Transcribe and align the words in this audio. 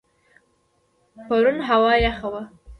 پرون 1.27 1.57
هوا 1.69 1.91
یخه 2.07 2.27
وه. 2.33 2.41